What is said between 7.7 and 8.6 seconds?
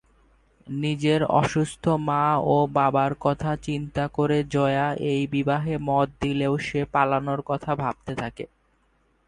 ভাবতে থাকে।